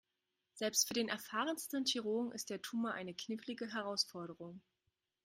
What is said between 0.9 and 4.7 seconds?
den erfahrensten Chirurgen ist der Tumor eine knifflige Herausforderung.